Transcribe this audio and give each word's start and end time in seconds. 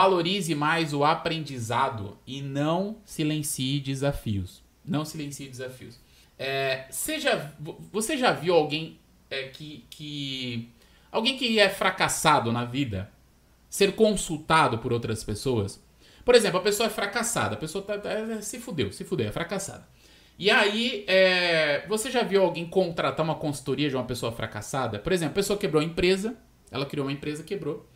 valorize 0.00 0.54
mais 0.54 0.94
o 0.94 1.04
aprendizado 1.04 2.16
e 2.26 2.40
não 2.40 2.96
silencie 3.04 3.80
desafios. 3.80 4.62
Não 4.82 5.04
silencie 5.04 5.46
desafios. 5.46 6.00
É, 6.38 6.86
seja, 6.90 7.52
você 7.92 8.16
já 8.16 8.32
viu 8.32 8.54
alguém 8.54 8.98
é, 9.28 9.48
que, 9.48 9.84
que. 9.90 10.70
Alguém 11.12 11.36
que 11.36 11.58
é 11.58 11.68
fracassado 11.68 12.50
na 12.50 12.64
vida 12.64 13.10
ser 13.68 13.94
consultado 13.94 14.78
por 14.78 14.90
outras 14.90 15.22
pessoas? 15.22 15.82
Por 16.24 16.34
exemplo, 16.34 16.58
a 16.58 16.62
pessoa 16.62 16.86
é 16.86 16.90
fracassada, 16.90 17.54
a 17.54 17.58
pessoa 17.58 17.84
tá, 17.84 17.98
tá, 17.98 18.40
se 18.40 18.58
fudeu, 18.58 18.90
se 18.92 19.04
fudeu, 19.04 19.28
é 19.28 19.32
fracassada. 19.32 19.86
E 20.38 20.50
aí, 20.50 21.04
é, 21.06 21.86
você 21.86 22.10
já 22.10 22.22
viu 22.22 22.42
alguém 22.42 22.66
contratar 22.66 23.22
uma 23.22 23.34
consultoria 23.34 23.90
de 23.90 23.96
uma 23.96 24.04
pessoa 24.04 24.32
fracassada? 24.32 24.98
Por 24.98 25.12
exemplo, 25.12 25.32
a 25.32 25.34
pessoa 25.34 25.58
quebrou 25.58 25.82
a 25.82 25.84
empresa, 25.84 26.36
ela 26.70 26.86
criou 26.86 27.06
uma 27.06 27.12
empresa, 27.12 27.42
quebrou. 27.42 27.86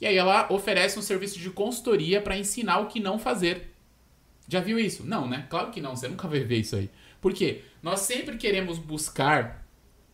E 0.00 0.06
aí 0.06 0.16
ela 0.16 0.52
oferece 0.52 0.98
um 0.98 1.02
serviço 1.02 1.38
de 1.38 1.50
consultoria 1.50 2.20
para 2.20 2.36
ensinar 2.36 2.80
o 2.80 2.86
que 2.88 3.00
não 3.00 3.18
fazer. 3.18 3.72
Já 4.48 4.60
viu 4.60 4.78
isso? 4.78 5.04
Não, 5.04 5.28
né? 5.28 5.46
Claro 5.48 5.70
que 5.70 5.80
não, 5.80 5.96
você 5.96 6.08
nunca 6.08 6.28
vai 6.28 6.40
ver 6.40 6.58
isso 6.58 6.76
aí. 6.76 6.90
Por 7.20 7.32
quê? 7.32 7.62
Nós 7.82 8.00
sempre 8.00 8.36
queremos 8.36 8.78
buscar 8.78 9.66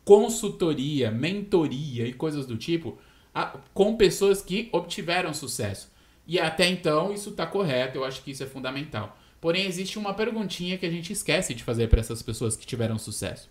consultoria, 0.04 1.10
mentoria 1.10 2.06
e 2.06 2.12
coisas 2.12 2.46
do 2.46 2.56
tipo 2.56 2.98
a, 3.34 3.58
com 3.74 3.96
pessoas 3.96 4.42
que 4.42 4.68
obtiveram 4.72 5.34
sucesso. 5.34 5.90
E 6.26 6.38
até 6.38 6.68
então 6.68 7.12
isso 7.12 7.30
está 7.30 7.46
correto, 7.46 7.98
eu 7.98 8.04
acho 8.04 8.22
que 8.22 8.30
isso 8.30 8.42
é 8.42 8.46
fundamental. 8.46 9.18
Porém, 9.40 9.66
existe 9.66 9.98
uma 9.98 10.14
perguntinha 10.14 10.76
que 10.76 10.86
a 10.86 10.90
gente 10.90 11.12
esquece 11.12 11.54
de 11.54 11.64
fazer 11.64 11.88
para 11.88 12.00
essas 12.00 12.22
pessoas 12.22 12.56
que 12.56 12.66
tiveram 12.66 12.98
sucesso. 12.98 13.48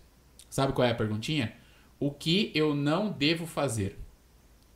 Sabe 0.48 0.72
qual 0.72 0.86
é 0.86 0.90
a 0.92 0.94
perguntinha? 0.94 1.52
O 1.98 2.10
que 2.10 2.50
eu 2.54 2.74
não 2.74 3.10
devo 3.10 3.46
fazer? 3.46 3.98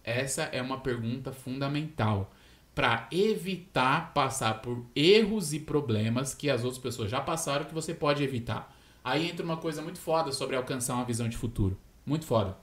Essa 0.05 0.43
é 0.43 0.61
uma 0.61 0.81
pergunta 0.81 1.33
fundamental 1.33 2.31
para 2.75 3.09
evitar 3.11 4.13
passar 4.13 4.61
por 4.61 4.85
erros 4.95 5.55
e 5.55 5.61
problemas 5.61 6.35
que 6.35 6.51
as 6.51 6.63
outras 6.63 6.83
pessoas 6.83 7.11
já 7.11 7.21
passaram 7.21 7.65
que 7.65 7.75
você 7.75 7.95
pode 7.95 8.23
evitar. 8.23 8.77
Aí 9.03 9.31
entra 9.31 9.45
uma 9.45 9.57
coisa 9.57 9.81
muito 9.81 9.99
foda 9.99 10.33
sobre 10.33 10.57
alcançar 10.57 10.95
uma 10.95 11.05
visão 11.05 11.29
de 11.29 11.37
futuro. 11.37 11.79
Muito 12.05 12.27
foda. 12.27 12.57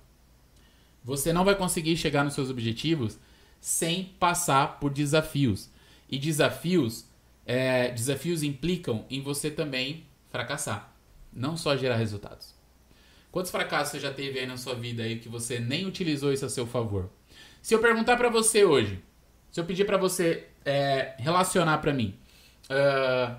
Você 1.03 1.33
não 1.33 1.43
vai 1.43 1.55
conseguir 1.55 1.97
chegar 1.97 2.23
nos 2.23 2.33
seus 2.33 2.49
objetivos 2.49 3.17
sem 3.59 4.05
passar 4.19 4.79
por 4.79 4.91
desafios. 4.91 5.69
E 6.09 6.19
desafios, 6.19 7.05
é, 7.45 7.89
desafios 7.91 8.43
implicam 8.43 9.05
em 9.09 9.21
você 9.21 9.49
também 9.49 10.05
fracassar, 10.29 10.93
não 11.31 11.55
só 11.55 11.75
gerar 11.77 11.95
resultados. 11.95 12.53
Quantos 13.31 13.49
fracassos 13.49 13.91
você 13.91 13.99
já 13.99 14.11
teve 14.11 14.39
aí 14.39 14.45
na 14.45 14.57
sua 14.57 14.75
vida 14.75 15.03
aí 15.03 15.19
que 15.19 15.29
você 15.29 15.59
nem 15.59 15.85
utilizou 15.85 16.33
isso 16.33 16.45
a 16.45 16.49
seu 16.49 16.67
favor? 16.67 17.09
Se 17.61 17.73
eu 17.73 17.79
perguntar 17.79 18.17
para 18.17 18.29
você 18.29 18.65
hoje, 18.65 19.01
se 19.51 19.59
eu 19.59 19.65
pedir 19.65 19.85
para 19.85 19.97
você 19.97 20.47
é, 20.65 21.15
relacionar 21.17 21.77
para 21.77 21.93
mim 21.93 22.15
uh, 22.69 23.35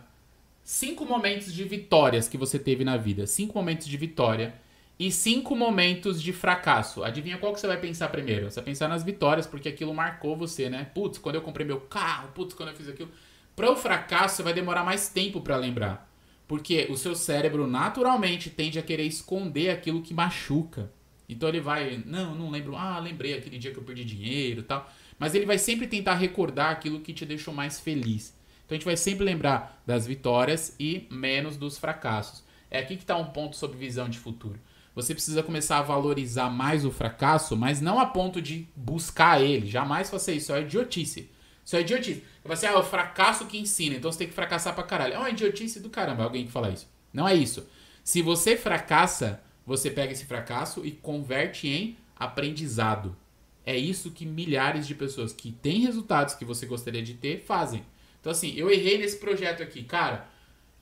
cinco 0.63 1.05
momentos 1.05 1.53
de 1.53 1.65
vitórias 1.65 2.29
que 2.29 2.39
você 2.39 2.59
teve 2.59 2.85
na 2.85 2.97
vida, 2.97 3.27
cinco 3.27 3.59
momentos 3.59 3.87
de 3.87 3.97
vitória 3.97 4.55
e 4.99 5.11
cinco 5.11 5.57
momentos 5.57 6.23
de 6.23 6.33
fracasso. 6.33 7.03
Adivinha 7.03 7.39
qual 7.39 7.53
que 7.53 7.61
você 7.61 7.67
vai 7.67 7.79
pensar 7.79 8.09
primeiro? 8.09 8.51
Você 8.51 8.57
vai 8.57 8.65
pensar 8.65 8.89
nas 8.89 9.03
vitórias, 9.03 9.47
porque 9.47 9.69
aquilo 9.69 9.93
marcou 9.93 10.37
você, 10.37 10.71
né? 10.71 10.91
Putz, 10.95 11.19
quando 11.19 11.35
eu 11.35 11.43
comprei 11.43 11.67
meu 11.67 11.81
carro, 11.81 12.29
putz, 12.35 12.55
quando 12.55 12.69
eu 12.69 12.77
fiz 12.77 12.89
aquilo. 12.89 13.11
Para 13.57 13.71
o 13.71 13.77
fracasso, 13.77 14.37
você 14.37 14.43
vai 14.43 14.55
demorar 14.55 14.85
mais 14.85 15.09
tempo 15.09 15.41
para 15.41 15.57
lembrar. 15.57 16.12
Porque 16.53 16.87
o 16.91 16.99
seu 16.99 17.15
cérebro 17.15 17.67
naturalmente 17.67 18.51
tende 18.51 18.79
a 18.79 18.83
querer 18.83 19.05
esconder 19.05 19.71
aquilo 19.71 20.03
que 20.03 20.13
machuca. 20.13 20.93
Então 21.27 21.49
ele 21.49 21.63
vai, 21.63 22.03
não, 22.05 22.35
não 22.35 22.51
lembro, 22.51 22.77
ah, 22.77 22.99
lembrei 22.99 23.33
aquele 23.33 23.57
dia 23.57 23.71
que 23.71 23.79
eu 23.79 23.83
perdi 23.83 24.05
dinheiro 24.05 24.61
e 24.61 24.63
tal. 24.63 24.87
Mas 25.19 25.35
ele 25.35 25.47
vai 25.47 25.57
sempre 25.57 25.87
tentar 25.87 26.13
recordar 26.13 26.71
aquilo 26.71 27.01
que 27.01 27.15
te 27.15 27.25
deixou 27.25 27.55
mais 27.55 27.81
feliz. 27.81 28.37
Então 28.67 28.75
a 28.75 28.79
gente 28.79 28.85
vai 28.85 28.99
sempre 28.99 29.25
lembrar 29.25 29.83
das 29.87 30.07
vitórias 30.07 30.77
e 30.79 31.07
menos 31.11 31.57
dos 31.57 31.79
fracassos. 31.79 32.45
É 32.71 32.81
aqui 32.81 32.97
que 32.97 33.05
está 33.05 33.17
um 33.17 33.31
ponto 33.33 33.57
sobre 33.57 33.79
visão 33.79 34.07
de 34.07 34.19
futuro. 34.19 34.61
Você 34.95 35.15
precisa 35.15 35.43
começar 35.43 35.79
a 35.79 35.83
valorizar 35.83 36.51
mais 36.51 36.85
o 36.85 36.91
fracasso, 36.91 37.57
mas 37.57 37.81
não 37.81 37.99
a 37.99 38.05
ponto 38.05 38.43
de 38.43 38.69
buscar 38.77 39.41
ele. 39.41 39.67
Jamais 39.67 40.11
faça 40.11 40.31
isso. 40.31 40.53
É 40.53 40.61
idiotice. 40.61 41.31
Isso 41.73 41.77
é 41.77 41.81
idiotice. 41.81 42.23
Você, 42.45 42.67
ah, 42.67 42.73
é 42.73 42.77
o 42.77 42.83
fracasso 42.83 43.47
que 43.47 43.59
ensina, 43.59 43.97
então 43.97 44.13
você 44.13 44.19
tem 44.19 44.29
que 44.29 44.35
fracassar 44.35 44.75
pra 44.75 44.85
caralho. 44.85 45.15
É 45.15 45.19
uma 45.19 45.31
idiotice 45.31 45.81
do 45.81 45.89
caramba 45.89 46.25
alguém 46.25 46.45
que 46.45 46.53
fala 46.53 46.71
isso. 46.71 46.87
Não 47.11 47.27
é 47.27 47.35
isso. 47.35 47.67
Se 48.05 48.21
você 48.21 48.59
fracassa, 48.59 49.41
você 49.65 49.91
pega 49.91 50.13
esse 50.13 50.27
fracasso 50.27 50.85
e 50.85 50.91
converte 50.91 51.69
em 51.69 51.97
aprendizado. 52.15 53.17
É 53.65 53.75
isso 53.75 54.11
que 54.11 54.27
milhares 54.27 54.87
de 54.87 54.95
pessoas 54.95 55.33
que 55.33 55.51
têm 55.51 55.81
resultados 55.81 56.35
que 56.35 56.45
você 56.45 56.67
gostaria 56.67 57.03
de 57.03 57.15
ter 57.15 57.41
fazem. 57.41 57.83
Então, 58.21 58.33
assim, 58.33 58.53
eu 58.55 58.71
errei 58.71 58.99
nesse 58.99 59.17
projeto 59.17 59.63
aqui. 59.63 59.83
Cara, 59.83 60.29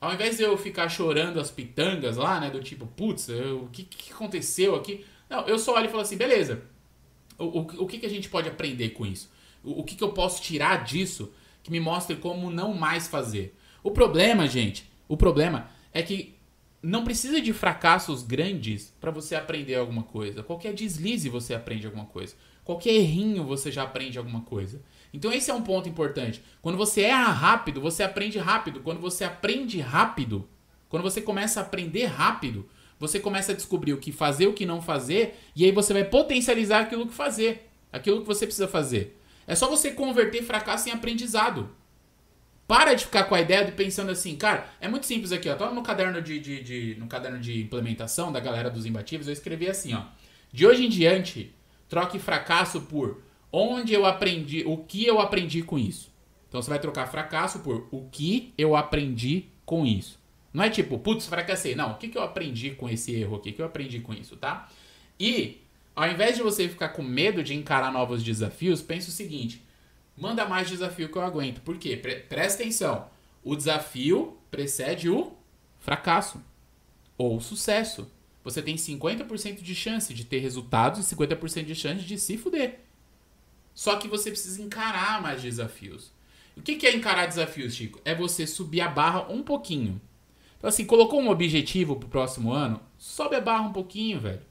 ao 0.01 0.13
invés 0.13 0.35
de 0.35 0.43
eu 0.43 0.57
ficar 0.57 0.89
chorando 0.89 1.39
as 1.39 1.49
pitangas 1.49 2.17
lá, 2.17 2.37
né? 2.37 2.49
Do 2.49 2.61
tipo, 2.61 2.85
putz, 2.85 3.29
o 3.29 3.69
que, 3.71 3.83
que 3.83 4.11
aconteceu 4.11 4.75
aqui? 4.75 5.05
Não, 5.29 5.47
eu 5.47 5.57
só 5.57 5.73
olho 5.73 5.85
e 5.85 5.89
falo 5.89 6.01
assim, 6.01 6.17
beleza. 6.17 6.63
O, 7.37 7.45
o, 7.45 7.83
o 7.83 7.87
que, 7.87 7.97
que 7.97 8.05
a 8.05 8.09
gente 8.09 8.27
pode 8.27 8.49
aprender 8.49 8.89
com 8.89 9.05
isso? 9.05 9.31
O, 9.63 9.83
que, 9.83 9.95
que 9.95 10.03
eu 10.03 10.11
posso 10.11 10.41
tirar 10.41 10.83
disso 10.83 11.31
que 11.63 11.71
me 11.71 11.79
mostre 11.79 12.15
como 12.15 12.49
não 12.49 12.73
mais 12.73 13.07
fazer? 13.07 13.55
O 13.83 13.91
problema, 13.91 14.47
gente, 14.47 14.89
o 15.07 15.15
problema 15.15 15.69
é 15.93 16.01
que 16.01 16.35
não 16.81 17.03
precisa 17.03 17.39
de 17.39 17.53
fracassos 17.53 18.23
grandes 18.23 18.93
para 18.99 19.11
você 19.11 19.35
aprender 19.35 19.75
alguma 19.75 20.03
coisa. 20.03 20.41
Qualquer 20.41 20.73
deslize 20.73 21.29
você 21.29 21.53
aprende 21.53 21.85
alguma 21.85 22.05
coisa. 22.05 22.35
Qualquer 22.63 22.93
errinho 22.93 23.43
você 23.43 23.71
já 23.71 23.83
aprende 23.83 24.17
alguma 24.17 24.41
coisa. 24.41 24.81
Então 25.13 25.31
esse 25.31 25.51
é 25.51 25.53
um 25.53 25.61
ponto 25.61 25.87
importante. 25.87 26.41
Quando 26.61 26.77
você 26.77 27.01
erra 27.01 27.31
rápido, 27.31 27.81
você 27.81 28.01
aprende 28.01 28.39
rápido. 28.39 28.79
Quando 28.79 28.99
você 28.99 29.23
aprende 29.23 29.79
rápido, 29.79 30.47
quando 30.89 31.03
você 31.03 31.21
começa 31.21 31.59
a 31.59 31.63
aprender 31.63 32.05
rápido, 32.05 32.67
você 32.99 33.19
começa 33.19 33.51
a 33.51 33.55
descobrir 33.55 33.93
o 33.93 33.97
que 33.97 34.11
fazer, 34.11 34.47
o 34.47 34.53
que 34.53 34.65
não 34.65 34.81
fazer, 34.81 35.39
e 35.55 35.65
aí 35.65 35.71
você 35.71 35.91
vai 35.91 36.03
potencializar 36.03 36.81
aquilo 36.81 37.07
que 37.07 37.13
fazer, 37.13 37.67
aquilo 37.91 38.21
que 38.21 38.27
você 38.27 38.45
precisa 38.45 38.67
fazer. 38.67 39.17
É 39.47 39.55
só 39.55 39.67
você 39.67 39.91
converter 39.91 40.43
fracasso 40.43 40.89
em 40.89 40.91
aprendizado. 40.91 41.69
Para 42.67 42.93
de 42.93 43.05
ficar 43.05 43.25
com 43.25 43.35
a 43.35 43.41
ideia 43.41 43.65
de 43.65 43.73
pensando 43.73 44.11
assim, 44.11 44.35
cara, 44.37 44.65
é 44.79 44.87
muito 44.87 45.05
simples 45.05 45.31
aqui, 45.31 45.49
ó. 45.49 45.55
Tô 45.55 45.69
no 45.71 45.83
caderno 45.83 46.21
de, 46.21 46.39
de, 46.39 46.63
de, 46.63 46.95
no 46.97 47.07
caderno 47.07 47.39
de 47.39 47.61
implementação 47.61 48.31
da 48.31 48.39
galera 48.39 48.69
dos 48.69 48.85
imbatíveis, 48.85 49.27
eu 49.27 49.33
escrevi 49.33 49.67
assim, 49.67 49.93
ó. 49.93 50.03
De 50.53 50.65
hoje 50.65 50.85
em 50.85 50.89
diante, 50.89 51.53
troque 51.89 52.17
fracasso 52.17 52.81
por 52.81 53.21
onde 53.51 53.93
eu 53.93 54.05
aprendi, 54.05 54.63
o 54.65 54.77
que 54.77 55.05
eu 55.05 55.19
aprendi 55.19 55.61
com 55.63 55.77
isso. 55.77 56.11
Então 56.47 56.61
você 56.61 56.69
vai 56.69 56.79
trocar 56.79 57.07
fracasso 57.07 57.59
por 57.59 57.87
o 57.91 58.07
que 58.09 58.53
eu 58.57 58.75
aprendi 58.75 59.45
com 59.65 59.85
isso. 59.85 60.19
Não 60.53 60.63
é 60.63 60.69
tipo, 60.69 60.99
putz, 60.99 61.25
fracassei. 61.25 61.75
Não, 61.75 61.91
o 61.91 61.95
que, 61.95 62.09
que 62.09 62.17
eu 62.17 62.23
aprendi 62.23 62.71
com 62.71 62.89
esse 62.89 63.13
erro 63.13 63.37
aqui? 63.37 63.49
O 63.49 63.53
que 63.53 63.61
eu 63.61 63.65
aprendi 63.65 63.99
com 63.99 64.13
isso, 64.13 64.35
tá? 64.35 64.69
E, 65.19 65.61
ao 65.95 66.09
invés 66.09 66.35
de 66.35 66.43
você 66.43 66.67
ficar 66.69 66.89
com 66.89 67.03
medo 67.03 67.43
de 67.43 67.53
encarar 67.53 67.91
novos 67.91 68.23
desafios, 68.23 68.81
pense 68.81 69.09
o 69.09 69.11
seguinte: 69.11 69.63
manda 70.17 70.47
mais 70.47 70.69
desafio 70.69 71.09
que 71.09 71.17
eu 71.17 71.21
aguento. 71.21 71.61
Por 71.61 71.77
quê? 71.77 71.97
Pre 71.97 72.15
presta 72.21 72.61
atenção. 72.61 73.07
O 73.43 73.55
desafio 73.55 74.37
precede 74.49 75.09
o 75.09 75.33
fracasso 75.79 76.41
ou 77.17 77.39
sucesso. 77.39 78.09
Você 78.43 78.61
tem 78.61 78.75
50% 78.75 79.61
de 79.61 79.75
chance 79.75 80.13
de 80.13 80.25
ter 80.25 80.39
resultados 80.39 80.99
e 80.99 81.15
50% 81.15 81.65
de 81.65 81.75
chance 81.75 82.03
de 82.03 82.17
se 82.17 82.37
fuder. 82.37 82.79
Só 83.73 83.97
que 83.97 84.07
você 84.07 84.31
precisa 84.31 84.61
encarar 84.61 85.21
mais 85.21 85.41
desafios. 85.41 86.11
O 86.55 86.61
que 86.61 86.85
é 86.85 86.95
encarar 86.95 87.27
desafios, 87.27 87.75
Chico? 87.75 88.01
É 88.03 88.13
você 88.13 88.45
subir 88.45 88.81
a 88.81 88.87
barra 88.87 89.31
um 89.31 89.41
pouquinho. 89.41 90.01
Então, 90.57 90.67
assim, 90.67 90.85
colocou 90.85 91.21
um 91.21 91.29
objetivo 91.29 91.95
pro 91.95 92.09
próximo 92.09 92.51
ano, 92.51 92.79
sobe 92.97 93.35
a 93.35 93.41
barra 93.41 93.63
um 93.63 93.73
pouquinho, 93.73 94.19
velho. 94.19 94.41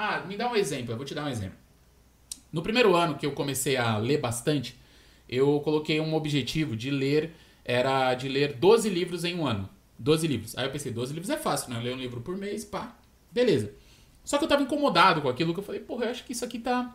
Ah, 0.00 0.20
me 0.20 0.36
dá 0.36 0.48
um 0.48 0.54
exemplo, 0.54 0.92
eu 0.92 0.96
vou 0.96 1.04
te 1.04 1.12
dar 1.12 1.24
um 1.24 1.28
exemplo. 1.28 1.58
No 2.52 2.62
primeiro 2.62 2.94
ano 2.94 3.16
que 3.16 3.26
eu 3.26 3.32
comecei 3.32 3.76
a 3.76 3.98
ler 3.98 4.18
bastante, 4.18 4.78
eu 5.28 5.58
coloquei 5.58 6.00
um 6.00 6.14
objetivo 6.14 6.76
de 6.76 6.88
ler, 6.88 7.34
era 7.64 8.14
de 8.14 8.28
ler 8.28 8.52
12 8.52 8.88
livros 8.88 9.24
em 9.24 9.34
um 9.34 9.44
ano. 9.44 9.68
12 9.98 10.24
livros. 10.28 10.56
Aí 10.56 10.64
eu 10.64 10.70
pensei, 10.70 10.92
12 10.92 11.12
livros 11.12 11.30
é 11.30 11.36
fácil, 11.36 11.70
né? 11.70 11.80
Eu 11.80 11.82
leio 11.82 11.96
um 11.96 11.98
livro 11.98 12.20
por 12.20 12.36
mês, 12.36 12.64
pá. 12.64 12.96
Beleza. 13.32 13.72
Só 14.22 14.38
que 14.38 14.44
eu 14.44 14.48
tava 14.48 14.62
incomodado 14.62 15.20
com 15.20 15.28
aquilo 15.28 15.52
que 15.52 15.58
eu 15.58 15.64
falei, 15.64 15.80
porra, 15.80 16.04
eu 16.04 16.10
acho 16.12 16.24
que 16.24 16.30
isso 16.30 16.44
aqui 16.44 16.60
tá 16.60 16.94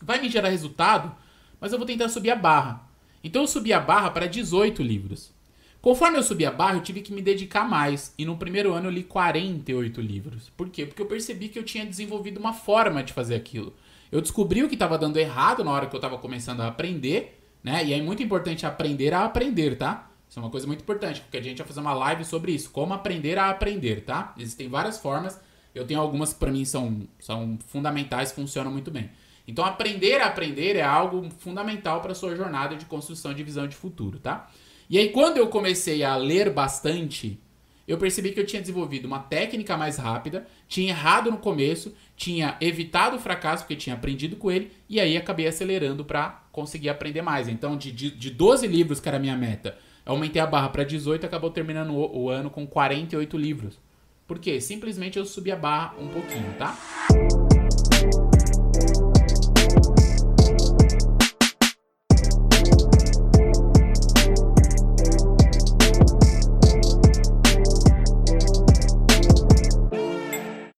vai 0.00 0.20
me 0.20 0.28
gerar 0.28 0.50
resultado, 0.50 1.12
mas 1.60 1.72
eu 1.72 1.78
vou 1.78 1.86
tentar 1.86 2.08
subir 2.08 2.30
a 2.30 2.36
barra. 2.36 2.88
Então 3.24 3.42
eu 3.42 3.48
subi 3.48 3.72
a 3.72 3.80
barra 3.80 4.08
para 4.08 4.26
18 4.26 4.84
livros. 4.84 5.32
Conforme 5.80 6.18
eu 6.18 6.22
subi 6.22 6.44
a 6.44 6.50
barra, 6.50 6.76
eu 6.76 6.82
tive 6.82 7.00
que 7.00 7.12
me 7.12 7.22
dedicar 7.22 7.66
mais. 7.68 8.14
E 8.18 8.24
no 8.24 8.36
primeiro 8.36 8.72
ano 8.74 8.88
eu 8.88 8.90
li 8.90 9.02
48 9.02 10.00
livros. 10.00 10.50
Por 10.50 10.68
quê? 10.68 10.84
Porque 10.84 11.00
eu 11.00 11.06
percebi 11.06 11.48
que 11.48 11.58
eu 11.58 11.62
tinha 11.62 11.86
desenvolvido 11.86 12.38
uma 12.38 12.52
forma 12.52 13.02
de 13.02 13.12
fazer 13.12 13.34
aquilo. 13.34 13.74
Eu 14.12 14.20
descobri 14.20 14.62
o 14.62 14.68
que 14.68 14.74
estava 14.74 14.98
dando 14.98 15.16
errado 15.16 15.64
na 15.64 15.70
hora 15.70 15.86
que 15.86 15.94
eu 15.94 15.98
estava 15.98 16.18
começando 16.18 16.60
a 16.60 16.66
aprender, 16.66 17.42
né? 17.62 17.84
E 17.84 17.94
é 17.94 18.02
muito 18.02 18.22
importante 18.22 18.66
aprender 18.66 19.14
a 19.14 19.24
aprender, 19.24 19.76
tá? 19.78 20.10
Isso 20.28 20.38
é 20.38 20.42
uma 20.42 20.50
coisa 20.50 20.66
muito 20.66 20.82
importante, 20.82 21.22
porque 21.22 21.38
a 21.38 21.42
gente 21.42 21.58
vai 21.58 21.66
fazer 21.66 21.80
uma 21.80 21.94
live 21.94 22.24
sobre 22.24 22.52
isso, 22.52 22.70
como 22.70 22.92
aprender 22.92 23.38
a 23.38 23.50
aprender, 23.50 24.04
tá? 24.04 24.34
Existem 24.38 24.68
várias 24.68 24.98
formas. 24.98 25.40
Eu 25.74 25.86
tenho 25.86 26.00
algumas 26.00 26.32
para 26.32 26.50
mim 26.50 26.64
são, 26.64 27.08
são 27.18 27.58
fundamentais, 27.66 28.32
funcionam 28.32 28.70
muito 28.70 28.90
bem. 28.90 29.10
Então, 29.46 29.64
aprender 29.64 30.20
a 30.20 30.26
aprender 30.26 30.76
é 30.76 30.82
algo 30.82 31.28
fundamental 31.38 32.00
para 32.00 32.14
sua 32.14 32.36
jornada 32.36 32.76
de 32.76 32.84
construção 32.84 33.32
de 33.32 33.42
visão 33.42 33.66
de 33.66 33.74
futuro, 33.74 34.18
tá? 34.18 34.48
E 34.90 34.98
aí, 34.98 35.10
quando 35.10 35.36
eu 35.36 35.46
comecei 35.46 36.02
a 36.02 36.16
ler 36.16 36.50
bastante, 36.50 37.38
eu 37.86 37.96
percebi 37.96 38.32
que 38.32 38.40
eu 38.40 38.44
tinha 38.44 38.60
desenvolvido 38.60 39.04
uma 39.04 39.20
técnica 39.20 39.76
mais 39.76 39.96
rápida, 39.96 40.48
tinha 40.66 40.88
errado 40.88 41.30
no 41.30 41.38
começo, 41.38 41.94
tinha 42.16 42.56
evitado 42.60 43.14
o 43.14 43.20
fracasso 43.20 43.62
porque 43.62 43.76
tinha 43.76 43.94
aprendido 43.94 44.34
com 44.34 44.50
ele, 44.50 44.72
e 44.88 44.98
aí 44.98 45.16
acabei 45.16 45.46
acelerando 45.46 46.04
para 46.04 46.42
conseguir 46.50 46.88
aprender 46.88 47.22
mais. 47.22 47.46
Então, 47.46 47.76
de, 47.76 47.92
de, 47.92 48.10
de 48.10 48.30
12 48.30 48.66
livros, 48.66 48.98
que 48.98 49.06
era 49.08 49.18
a 49.18 49.20
minha 49.20 49.36
meta, 49.36 49.78
aumentei 50.04 50.42
a 50.42 50.46
barra 50.46 50.70
para 50.70 50.82
18 50.82 51.24
acabou 51.24 51.50
terminando 51.50 51.94
o, 51.94 52.24
o 52.24 52.28
ano 52.28 52.50
com 52.50 52.66
48 52.66 53.38
livros. 53.38 53.78
Por 54.26 54.40
quê? 54.40 54.60
Simplesmente 54.60 55.20
eu 55.20 55.24
subi 55.24 55.52
a 55.52 55.56
barra 55.56 55.94
um 56.00 56.08
pouquinho, 56.08 56.52
tá? 56.58 56.76